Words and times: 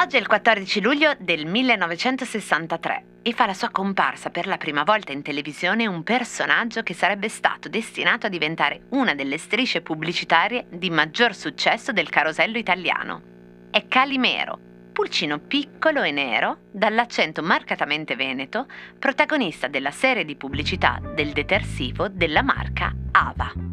Oggi 0.00 0.16
è 0.16 0.20
il 0.20 0.26
14 0.28 0.80
luglio 0.80 1.14
del 1.18 1.44
1963 1.44 3.04
e 3.22 3.32
fa 3.32 3.46
la 3.46 3.52
sua 3.52 3.68
comparsa 3.68 4.30
per 4.30 4.46
la 4.46 4.56
prima 4.56 4.84
volta 4.84 5.12
in 5.12 5.22
televisione 5.22 5.86
un 5.86 6.02
personaggio 6.02 6.82
che 6.82 6.94
sarebbe 6.94 7.28
stato 7.28 7.68
destinato 7.68 8.26
a 8.26 8.30
diventare 8.30 8.82
una 8.90 9.14
delle 9.14 9.38
strisce 9.38 9.82
pubblicitarie 9.82 10.66
di 10.70 10.88
maggior 10.88 11.34
successo 11.34 11.92
del 11.92 12.08
carosello 12.08 12.58
italiano. 12.58 13.22
È 13.70 13.86
Calimero, 13.86 14.58
pulcino 14.92 15.40
piccolo 15.40 16.02
e 16.02 16.10
nero, 16.10 16.60
dall'accento 16.70 17.42
marcatamente 17.42 18.16
veneto, 18.16 18.66
protagonista 18.98 19.66
della 19.66 19.90
serie 19.90 20.24
di 20.24 20.36
pubblicità 20.36 21.00
del 21.02 21.32
detersivo 21.32 22.08
della 22.08 22.42
marca 22.42 22.94
Ava. 23.12 23.67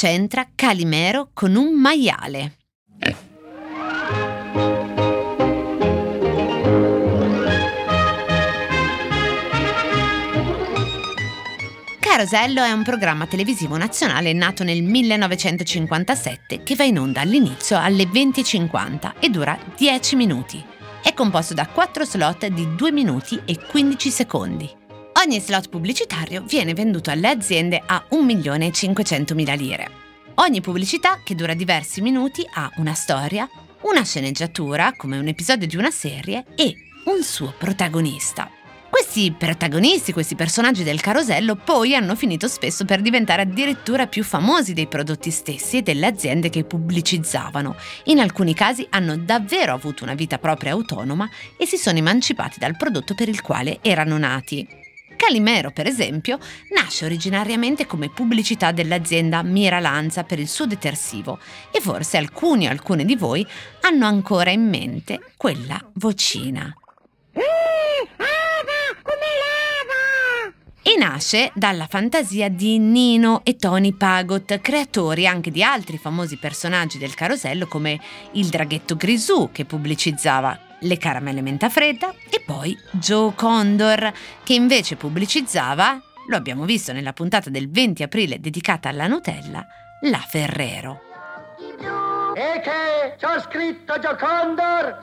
C'entra 0.00 0.48
Calimero 0.54 1.28
con 1.34 1.56
un 1.56 1.78
maiale? 1.78 2.56
Carosello 12.00 12.62
è 12.62 12.72
un 12.72 12.82
programma 12.82 13.26
televisivo 13.26 13.76
nazionale 13.76 14.32
nato 14.32 14.64
nel 14.64 14.82
1957 14.82 16.62
che 16.62 16.76
va 16.76 16.84
in 16.84 16.98
onda 16.98 17.20
all'inizio 17.20 17.78
alle 17.78 18.04
20.50 18.04 19.16
e 19.20 19.28
dura 19.28 19.58
10 19.76 20.16
minuti. 20.16 20.64
È 21.02 21.12
composto 21.12 21.52
da 21.52 21.66
4 21.66 22.04
slot 22.06 22.46
di 22.46 22.74
2 22.74 22.90
minuti 22.90 23.38
e 23.44 23.58
15 23.68 24.10
secondi. 24.10 24.79
Ogni 25.22 25.38
slot 25.38 25.68
pubblicitario 25.68 26.42
viene 26.44 26.72
venduto 26.72 27.10
alle 27.10 27.28
aziende 27.28 27.82
a 27.84 28.02
1.500.000 28.10 29.54
lire. 29.54 29.90
Ogni 30.36 30.62
pubblicità, 30.62 31.20
che 31.22 31.34
dura 31.34 31.52
diversi 31.52 32.00
minuti, 32.00 32.42
ha 32.54 32.70
una 32.76 32.94
storia, 32.94 33.46
una 33.82 34.02
sceneggiatura, 34.02 34.94
come 34.96 35.18
un 35.18 35.28
episodio 35.28 35.66
di 35.66 35.76
una 35.76 35.90
serie, 35.90 36.46
e 36.56 36.74
un 37.04 37.22
suo 37.22 37.52
protagonista. 37.58 38.50
Questi 38.88 39.30
protagonisti, 39.32 40.14
questi 40.14 40.34
personaggi 40.36 40.84
del 40.84 41.02
carosello, 41.02 41.54
poi 41.54 41.94
hanno 41.94 42.14
finito 42.14 42.48
spesso 42.48 42.86
per 42.86 43.02
diventare 43.02 43.42
addirittura 43.42 44.06
più 44.06 44.24
famosi 44.24 44.72
dei 44.72 44.86
prodotti 44.86 45.30
stessi 45.30 45.76
e 45.76 45.82
delle 45.82 46.06
aziende 46.06 46.48
che 46.48 46.64
pubblicizzavano. 46.64 47.76
In 48.04 48.20
alcuni 48.20 48.54
casi 48.54 48.86
hanno 48.88 49.18
davvero 49.18 49.74
avuto 49.74 50.02
una 50.02 50.14
vita 50.14 50.38
propria 50.38 50.72
autonoma 50.72 51.28
e 51.58 51.66
si 51.66 51.76
sono 51.76 51.98
emancipati 51.98 52.58
dal 52.58 52.78
prodotto 52.78 53.14
per 53.14 53.28
il 53.28 53.42
quale 53.42 53.80
erano 53.82 54.16
nati. 54.16 54.79
Calimero, 55.20 55.70
per 55.70 55.86
esempio, 55.86 56.38
nasce 56.70 57.04
originariamente 57.04 57.84
come 57.84 58.08
pubblicità 58.08 58.72
dell'azienda 58.72 59.42
Mira 59.42 59.78
Lanza 59.78 60.24
per 60.24 60.38
il 60.38 60.48
suo 60.48 60.64
detersivo 60.64 61.38
e 61.70 61.78
forse 61.78 62.16
alcuni 62.16 62.66
o 62.66 62.70
alcune 62.70 63.04
di 63.04 63.16
voi 63.16 63.46
hanno 63.82 64.06
ancora 64.06 64.50
in 64.50 64.66
mente 64.66 65.20
quella 65.36 65.78
vocina. 65.96 66.74
e 70.82 70.96
nasce 70.96 71.52
dalla 71.54 71.86
fantasia 71.86 72.48
di 72.48 72.78
Nino 72.78 73.42
e 73.44 73.56
Tony 73.56 73.92
Pagot, 73.92 74.60
creatori 74.62 75.26
anche 75.26 75.50
di 75.50 75.62
altri 75.62 75.98
famosi 75.98 76.38
personaggi 76.38 76.96
del 76.96 77.14
carosello 77.14 77.66
come 77.66 78.00
il 78.32 78.46
draghetto 78.46 78.96
Grisù 78.96 79.50
che 79.52 79.66
pubblicizzava 79.66 80.69
le 80.80 80.98
caramelle 80.98 81.42
menta 81.42 81.68
fredda 81.68 82.12
e 82.28 82.42
poi 82.44 82.76
Joe 82.92 83.32
Condor 83.34 84.12
che 84.42 84.54
invece 84.54 84.96
pubblicizzava, 84.96 86.00
lo 86.28 86.36
abbiamo 86.36 86.64
visto 86.64 86.92
nella 86.92 87.12
puntata 87.12 87.50
del 87.50 87.70
20 87.70 88.02
aprile 88.02 88.40
dedicata 88.40 88.88
alla 88.88 89.06
Nutella, 89.06 89.66
la 90.02 90.18
Ferrero. 90.18 91.00
E 92.34 92.60
che? 92.60 93.16
C'ho 93.18 93.40
scritto 93.40 93.98
Joe 93.98 94.16
Condor! 94.16 94.98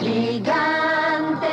Gigante, 0.00 1.48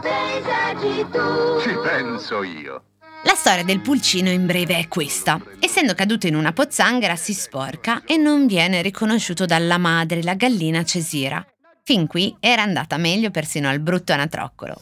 pensaci 0.00 1.06
tu. 1.10 1.60
Ci 1.60 1.78
penso 1.82 2.42
io. 2.42 2.81
La 3.24 3.34
storia 3.34 3.62
del 3.62 3.80
pulcino 3.80 4.30
in 4.30 4.46
breve 4.46 4.78
è 4.78 4.88
questa. 4.88 5.40
Essendo 5.60 5.94
caduto 5.94 6.26
in 6.26 6.34
una 6.34 6.52
pozzanghera 6.52 7.14
si 7.14 7.32
sporca 7.32 8.02
e 8.04 8.16
non 8.16 8.46
viene 8.46 8.82
riconosciuto 8.82 9.44
dalla 9.46 9.78
madre, 9.78 10.22
la 10.22 10.34
gallina 10.34 10.82
Cesira. 10.84 11.44
Fin 11.84 12.08
qui 12.08 12.36
era 12.40 12.62
andata 12.62 12.96
meglio 12.96 13.30
persino 13.30 13.68
al 13.68 13.78
brutto 13.78 14.12
anatroccolo. 14.12 14.74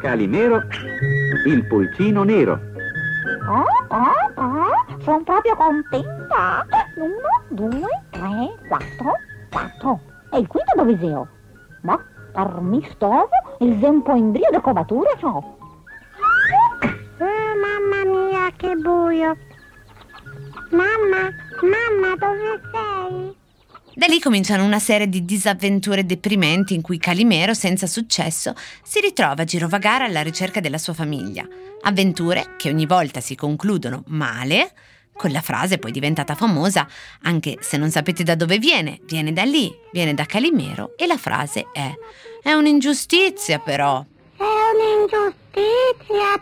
Calimero, 0.00 0.62
il 1.46 1.66
pulcino 1.66 2.22
nero. 2.22 2.60
Oh, 3.48 3.94
oh, 3.94 4.40
oh, 4.42 5.02
sono 5.02 5.22
proprio 5.24 5.56
contenta. 5.56 6.66
Uno, 6.96 7.68
due, 7.68 7.88
tre, 8.10 8.54
quattro, 8.68 9.12
quattro. 9.50 10.00
E 10.32 10.38
il 10.38 10.46
quinto 10.46 10.72
dove 10.76 10.96
zio? 10.98 11.28
Ma 11.82 12.00
armistovo, 12.34 13.28
esempio 13.58 14.14
imbrio 14.14 14.48
di 14.50 14.60
covatura 14.60 15.10
ciò. 15.18 15.62
Che 18.64 18.74
buio. 18.76 19.36
Mamma, 20.70 21.30
mamma, 21.60 22.16
dove 22.16 22.60
sei? 22.72 23.42
Da 23.96 24.06
lì 24.06 24.18
cominciano 24.18 24.64
una 24.64 24.80
serie 24.80 25.08
di 25.08 25.24
disavventure 25.24 26.04
deprimenti 26.04 26.74
in 26.74 26.80
cui 26.80 26.98
Calimero, 26.98 27.54
senza 27.54 27.86
successo, 27.86 28.54
si 28.82 29.00
ritrova 29.00 29.42
a 29.42 29.44
girovagare 29.44 30.04
alla 30.04 30.22
ricerca 30.22 30.60
della 30.60 30.78
sua 30.78 30.94
famiglia. 30.94 31.46
Avventure 31.82 32.54
che 32.56 32.70
ogni 32.70 32.86
volta 32.86 33.20
si 33.20 33.36
concludono 33.36 34.02
male, 34.08 34.72
con 35.12 35.30
la 35.30 35.42
frase 35.42 35.78
poi 35.78 35.92
diventata 35.92 36.34
famosa, 36.34 36.88
anche 37.22 37.58
se 37.60 37.76
non 37.76 37.90
sapete 37.90 38.24
da 38.24 38.34
dove 38.34 38.58
viene, 38.58 38.98
viene 39.04 39.32
da 39.32 39.44
lì, 39.44 39.72
viene 39.92 40.12
da 40.12 40.24
Calimero 40.24 40.96
e 40.96 41.06
la 41.06 41.18
frase 41.18 41.66
è 41.72 41.92
È 42.42 42.52
un'ingiustizia 42.52 43.60
però. 43.60 44.04
È 44.36 44.42
un'ingiustizia 44.42 45.42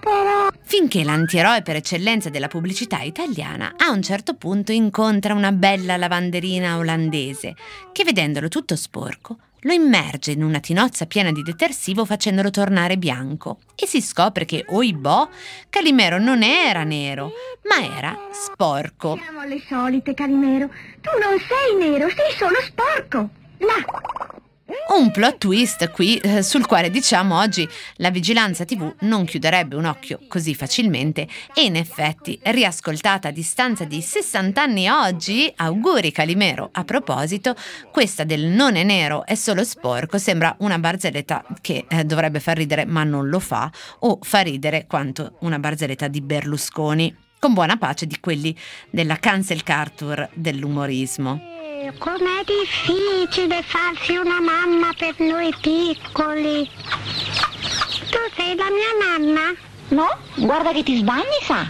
però. 0.00 0.48
Finché 0.62 1.04
l'antieroe 1.04 1.62
per 1.62 1.76
eccellenza 1.76 2.30
della 2.30 2.48
pubblicità 2.48 3.00
italiana 3.00 3.74
a 3.76 3.90
un 3.90 4.02
certo 4.02 4.34
punto 4.34 4.72
incontra 4.72 5.34
una 5.34 5.52
bella 5.52 5.96
lavanderina 5.96 6.78
olandese 6.78 7.54
che 7.92 8.04
vedendolo 8.04 8.48
tutto 8.48 8.76
sporco 8.76 9.36
lo 9.64 9.72
immerge 9.72 10.32
in 10.32 10.42
una 10.42 10.58
tinozza 10.58 11.06
piena 11.06 11.30
di 11.30 11.42
detersivo 11.42 12.04
facendolo 12.04 12.50
tornare 12.50 12.96
bianco 12.96 13.58
e 13.76 13.86
si 13.86 14.00
scopre 14.00 14.44
che, 14.44 14.64
oibò, 14.66 15.28
Calimero 15.70 16.18
non 16.18 16.42
era 16.42 16.82
nero, 16.82 17.30
ma 17.68 17.96
era 17.96 18.18
sporco. 18.32 19.18
Siamo 19.22 19.44
le 19.44 19.62
solite, 19.68 20.14
Calimero. 20.14 20.68
Tu 21.00 21.10
non 21.20 21.38
sei 21.38 21.90
nero, 21.90 22.08
sei 22.08 22.32
solo 22.36 22.60
sporco. 22.60 23.28
Là. 23.58 24.31
Un 24.88 25.10
plot 25.10 25.38
twist 25.38 25.90
qui 25.90 26.16
eh, 26.16 26.42
sul 26.42 26.66
quale 26.66 26.90
diciamo 26.90 27.38
oggi 27.38 27.68
la 27.96 28.10
vigilanza 28.10 28.64
TV 28.64 28.94
non 29.00 29.24
chiuderebbe 29.24 29.76
un 29.76 29.84
occhio 29.84 30.20
così 30.28 30.54
facilmente 30.54 31.28
e 31.54 31.64
in 31.64 31.76
effetti 31.76 32.38
riascoltata 32.42 33.28
a 33.28 33.32
distanza 33.32 33.84
di 33.84 34.00
60 34.00 34.62
anni 34.62 34.88
oggi, 34.88 35.52
auguri 35.56 36.10
Calimero, 36.10 36.70
a 36.72 36.84
proposito, 36.84 37.54
questa 37.90 38.24
del 38.24 38.44
non 38.46 38.76
è 38.76 38.82
nero 38.82 39.26
è 39.26 39.34
solo 39.34 39.62
sporco 39.62 40.16
sembra 40.16 40.54
una 40.60 40.78
barzelletta 40.78 41.44
che 41.60 41.84
eh, 41.88 42.04
dovrebbe 42.04 42.40
far 42.40 42.56
ridere 42.56 42.86
ma 42.86 43.04
non 43.04 43.28
lo 43.28 43.40
fa 43.40 43.70
o 44.00 44.18
fa 44.22 44.40
ridere 44.40 44.86
quanto 44.86 45.36
una 45.40 45.58
barzelletta 45.58 46.08
di 46.08 46.20
Berlusconi 46.22 47.14
con 47.38 47.54
buona 47.54 47.76
pace 47.76 48.06
di 48.06 48.20
quelli 48.20 48.56
della 48.88 49.16
cancel 49.16 49.64
culture 49.64 50.30
dell'umorismo. 50.34 51.51
Com'è 51.98 52.44
difficile 52.44 53.62
farsi 53.62 54.16
una 54.16 54.40
mamma 54.40 54.92
per 54.96 55.14
noi 55.18 55.54
piccoli. 55.60 56.68
Tu 58.10 58.18
sei 58.34 58.56
la 58.56 58.68
mia 58.70 59.18
mamma? 59.18 59.54
No? 59.88 60.08
Guarda 60.36 60.72
che 60.72 60.82
ti 60.82 60.96
sbagli, 60.96 61.42
sa. 61.42 61.66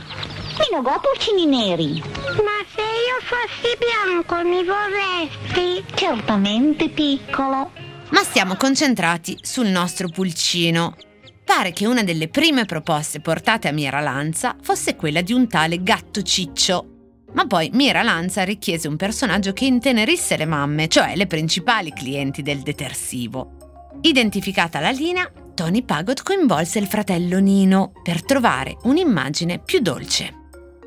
Non 0.71 0.87
ho 0.87 1.01
pulcini 1.01 1.47
neri. 1.47 2.01
Ma 2.01 2.65
se 2.75 2.83
io 2.83 3.19
fossi 3.23 3.77
bianco 3.79 4.43
mi 4.43 4.65
vorresti? 4.65 5.85
Certamente 5.95 6.89
piccolo. 6.89 7.71
Ma 8.11 8.23
stiamo 8.23 8.57
concentrati 8.57 9.39
sul 9.43 9.67
nostro 9.67 10.09
pulcino. 10.09 10.97
Pare 11.45 11.73
che 11.73 11.87
una 11.87 12.03
delle 12.03 12.29
prime 12.29 12.65
proposte 12.65 13.21
portate 13.21 13.69
a 13.69 13.73
Mira 13.73 14.01
Lanza 14.01 14.57
fosse 14.63 14.97
quella 14.97 15.21
di 15.21 15.33
un 15.33 15.49
tale 15.49 15.83
gatto 15.83 16.23
ciccio. 16.23 16.92
Ma 17.34 17.46
poi 17.46 17.70
Mira 17.73 18.02
Lanza 18.02 18.44
richiese 18.44 18.88
un 18.88 18.96
personaggio 18.96 19.52
che 19.52 19.64
intenerisse 19.64 20.37
le 20.37 20.44
mamme, 20.44 20.88
cioè 20.88 21.17
le 21.17 21.26
principali 21.26 21.93
clienti 21.93 22.43
del 22.43 22.61
detersivo. 22.61 23.56
Identificata 24.02 24.81
la 24.81 24.90
linea, 24.90 25.31
Tony 25.55 25.82
Pagot 25.82 26.23
coinvolse 26.23 26.79
il 26.79 26.87
fratello 26.87 27.38
Nino 27.38 27.93
per 28.02 28.25
trovare 28.25 28.76
un'immagine 28.82 29.58
più 29.58 29.81
dolce. 29.81 30.40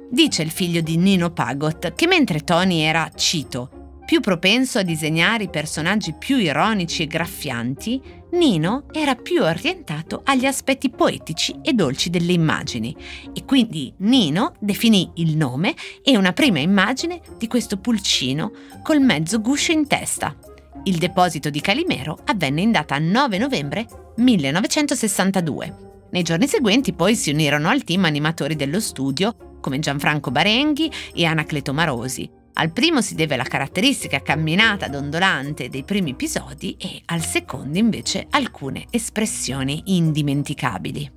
Dice 0.09 0.43
il 0.43 0.51
figlio 0.51 0.81
di 0.81 0.97
Nino 0.97 1.31
Pagot 1.31 1.93
che 1.93 2.07
mentre 2.07 2.43
Tony 2.43 2.79
era, 2.81 3.09
cito, 3.15 3.99
più 4.05 4.19
propenso 4.19 4.77
a 4.77 4.83
disegnare 4.83 5.45
i 5.45 5.49
personaggi 5.49 6.13
più 6.13 6.37
ironici 6.37 7.03
e 7.03 7.07
graffianti, 7.07 7.99
Nino 8.35 8.83
era 8.91 9.15
più 9.15 9.41
orientato 9.41 10.21
agli 10.25 10.45
aspetti 10.45 10.89
poetici 10.89 11.55
e 11.61 11.71
dolci 11.71 12.09
delle 12.09 12.33
immagini 12.33 12.93
e 13.33 13.45
quindi 13.45 13.93
Nino 13.99 14.55
definì 14.59 15.09
il 15.15 15.37
nome 15.37 15.73
e 16.03 16.17
una 16.17 16.33
prima 16.33 16.59
immagine 16.59 17.21
di 17.37 17.47
questo 17.47 17.77
pulcino 17.77 18.51
col 18.83 18.99
mezzo 18.99 19.39
guscio 19.39 19.71
in 19.71 19.87
testa. 19.87 20.35
Il 20.83 20.97
deposito 20.97 21.49
di 21.49 21.61
Calimero 21.61 22.19
avvenne 22.25 22.61
in 22.61 22.71
data 22.71 22.99
9 22.99 23.37
novembre 23.37 23.87
1962. 24.17 25.75
Nei 26.11 26.23
giorni 26.23 26.47
seguenti 26.47 26.91
poi 26.91 27.15
si 27.15 27.31
unirono 27.31 27.69
al 27.69 27.85
team 27.85 28.03
animatori 28.03 28.57
dello 28.57 28.81
studio 28.81 29.57
come 29.61 29.79
Gianfranco 29.79 30.29
Barenghi 30.29 30.91
e 31.13 31.25
Anacleto 31.25 31.73
Marosi, 31.73 32.29
al 32.57 32.71
primo 32.71 33.01
si 33.01 33.15
deve 33.15 33.35
la 33.35 33.43
caratteristica 33.43 34.21
camminata 34.21 34.87
dondolante 34.87 35.69
dei 35.69 35.83
primi 35.83 36.11
episodi 36.11 36.75
e 36.79 37.01
al 37.05 37.23
secondo 37.23 37.77
invece 37.77 38.27
alcune 38.29 38.85
espressioni 38.91 39.81
indimenticabili. 39.85 41.11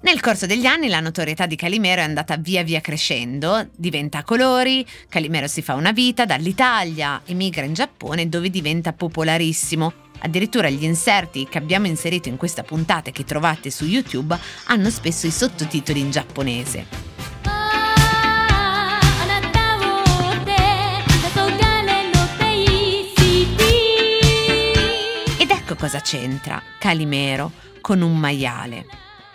Nel 0.00 0.20
corso 0.20 0.46
degli 0.46 0.64
anni 0.64 0.88
la 0.88 1.00
notorietà 1.00 1.46
di 1.46 1.56
Calimero 1.56 2.00
è 2.00 2.04
andata 2.04 2.36
via 2.36 2.62
via 2.62 2.80
crescendo, 2.80 3.68
diventa 3.76 4.18
a 4.18 4.24
colori, 4.24 4.86
Calimero 5.08 5.48
si 5.48 5.60
fa 5.60 5.74
una 5.74 5.90
vita 5.90 6.24
dall'Italia, 6.24 7.20
emigra 7.26 7.64
in 7.64 7.74
Giappone 7.74 8.28
dove 8.28 8.48
diventa 8.48 8.92
popolarissimo. 8.92 9.92
Addirittura 10.20 10.70
gli 10.70 10.84
inserti 10.84 11.46
che 11.48 11.58
abbiamo 11.58 11.88
inserito 11.88 12.28
in 12.28 12.36
questa 12.36 12.62
puntata 12.62 13.10
e 13.10 13.12
che 13.12 13.24
trovate 13.24 13.70
su 13.70 13.84
YouTube 13.84 14.38
hanno 14.66 14.88
spesso 14.88 15.26
i 15.26 15.32
sottotitoli 15.32 16.00
in 16.00 16.10
giapponese. 16.10 17.17
Cosa 25.76 26.00
c'entra 26.00 26.62
Calimero 26.78 27.52
con 27.80 28.00
un 28.00 28.16
maiale. 28.16 28.86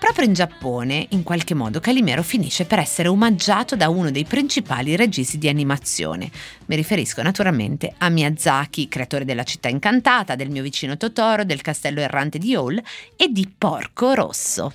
Proprio 0.03 0.25
in 0.25 0.33
Giappone, 0.33 1.07
in 1.11 1.23
qualche 1.23 1.53
modo, 1.53 1.79
Calimero 1.79 2.23
finisce 2.23 2.65
per 2.65 2.79
essere 2.79 3.07
omaggiato 3.07 3.77
da 3.77 3.87
uno 3.87 4.11
dei 4.11 4.25
principali 4.25 4.97
registi 4.97 5.37
di 5.37 5.47
animazione. 5.47 6.29
Mi 6.65 6.75
riferisco 6.75 7.21
naturalmente 7.21 7.93
a 7.99 8.09
Miyazaki, 8.09 8.89
creatore 8.89 9.23
della 9.23 9.45
città 9.45 9.69
incantata, 9.69 10.35
del 10.35 10.49
mio 10.49 10.61
vicino 10.61 10.97
Totoro, 10.97 11.45
del 11.45 11.61
castello 11.61 12.01
errante 12.01 12.37
di 12.37 12.53
Hall 12.53 12.81
e 13.15 13.29
di 13.29 13.49
Porco 13.57 14.13
Rosso. 14.13 14.73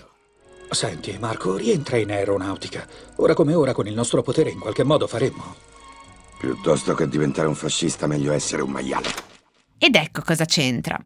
Senti, 0.70 1.14
Marco, 1.18 1.56
rientra 1.56 1.98
in 1.98 2.10
aeronautica. 2.10 2.86
Ora 3.16 3.34
come 3.34 3.52
ora, 3.52 3.74
con 3.74 3.86
il 3.86 3.94
nostro 3.94 4.22
potere, 4.22 4.48
in 4.48 4.58
qualche 4.58 4.82
modo 4.82 5.06
faremmo. 5.06 5.56
Piuttosto 6.38 6.94
che 6.94 7.06
diventare 7.06 7.48
un 7.48 7.54
fascista, 7.54 8.06
meglio 8.06 8.32
essere 8.32 8.62
un 8.62 8.70
maiale. 8.70 9.08
Ed 9.76 9.94
ecco 9.94 10.22
cosa 10.22 10.46
c'entra. 10.46 10.98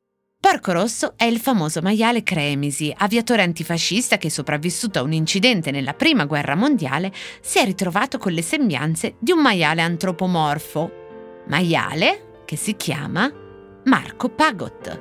Porco 0.43 0.73
Rosso 0.73 1.13
è 1.17 1.23
il 1.23 1.39
famoso 1.39 1.81
maiale 1.83 2.25
Cremisi, 2.25 2.93
aviatore 2.99 3.43
antifascista 3.43 4.19
che 4.19 4.29
sopravvissuto 4.29 4.99
a 4.99 5.03
un 5.03 5.13
incidente 5.13 5.71
nella 5.71 5.95
Prima 5.95 6.25
Guerra 6.25 6.57
Mondiale 6.57 7.13
si 7.41 7.61
è 7.61 7.65
ritrovato 7.65 8.19
con 8.19 8.33
le 8.33 8.43
sembianze 8.43 9.15
di 9.21 9.31
un 9.31 9.41
maiale 9.41 9.83
antropomorfo. 9.83 11.45
Maiale 11.47 12.43
che 12.45 12.57
si 12.57 12.75
chiama 12.75 13.33
Marco 13.85 14.31
Pagot. 14.31 15.01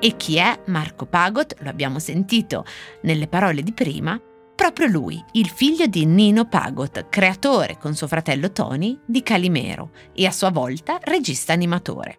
E 0.00 0.16
chi 0.16 0.36
è 0.36 0.58
Marco 0.68 1.04
Pagot? 1.04 1.56
Lo 1.58 1.68
abbiamo 1.68 1.98
sentito 1.98 2.64
nelle 3.02 3.28
parole 3.28 3.62
di 3.62 3.74
prima 3.74 4.18
proprio 4.58 4.88
lui, 4.88 5.22
il 5.34 5.48
figlio 5.48 5.86
di 5.86 6.04
Nino 6.04 6.46
Pagot, 6.46 7.08
creatore 7.08 7.78
con 7.78 7.94
suo 7.94 8.08
fratello 8.08 8.50
Tony 8.50 8.98
di 9.06 9.22
Calimero 9.22 9.92
e 10.12 10.26
a 10.26 10.32
sua 10.32 10.50
volta 10.50 10.98
regista 11.00 11.52
animatore. 11.52 12.18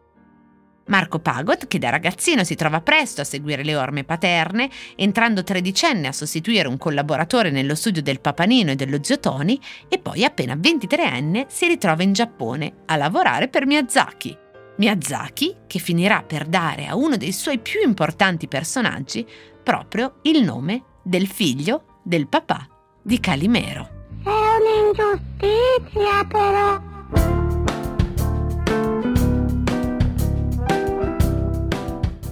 Marco 0.85 1.19
Pagot, 1.19 1.67
che 1.67 1.79
da 1.79 1.89
ragazzino 1.89 2.45
si 2.45 2.55
trova 2.55 2.79
presto 2.79 3.19
a 3.19 3.25
seguire 3.25 3.61
le 3.65 3.75
orme 3.75 4.05
paterne, 4.05 4.69
entrando 4.95 5.43
tredicenne 5.43 6.07
a 6.07 6.13
sostituire 6.13 6.69
un 6.69 6.77
collaboratore 6.77 7.51
nello 7.51 7.75
studio 7.75 8.01
del 8.01 8.21
Papanino 8.21 8.71
e 8.71 8.75
dello 8.75 9.03
zio 9.03 9.19
Tony, 9.19 9.59
e 9.89 9.99
poi 9.99 10.23
appena 10.23 10.55
23enne 10.55 11.47
si 11.49 11.67
ritrova 11.67 12.03
in 12.03 12.13
Giappone 12.13 12.83
a 12.85 12.95
lavorare 12.95 13.49
per 13.49 13.65
Miyazaki. 13.65 14.37
Miyazaki 14.77 15.57
che 15.67 15.79
finirà 15.79 16.23
per 16.23 16.45
dare 16.45 16.87
a 16.87 16.95
uno 16.95 17.17
dei 17.17 17.33
suoi 17.33 17.59
più 17.59 17.81
importanti 17.81 18.47
personaggi 18.47 19.27
proprio 19.61 20.19
il 20.21 20.41
nome 20.41 20.83
del 21.03 21.27
figlio 21.27 21.83
del 22.01 22.27
papà 22.27 22.67
di 23.01 23.19
Calimero. 23.19 23.89
È 24.23 24.29
un'ingiustizia 24.59 26.25
però. 26.27 26.87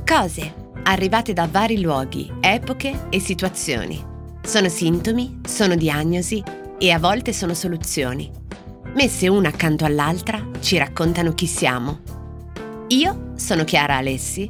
Cose 0.06 0.54
arrivate 0.84 1.34
da 1.34 1.48
vari 1.52 1.82
luoghi, 1.82 2.32
epoche 2.40 3.08
e 3.10 3.20
situazioni. 3.20 4.04
Sono 4.42 4.70
sintomi, 4.70 5.42
sono 5.46 5.76
diagnosi 5.76 6.42
e 6.78 6.92
a 6.92 7.00
volte 7.00 7.34
sono 7.34 7.54
soluzioni. 7.54 8.32
Messe 8.94 9.28
una 9.28 9.50
accanto 9.50 9.84
all'altra 9.84 10.44
ci 10.62 10.78
raccontano 10.78 11.34
chi 11.34 11.46
siamo. 11.46 12.00
Io 12.88 13.34
sono 13.36 13.64
Chiara 13.66 13.98
Alessi 13.98 14.50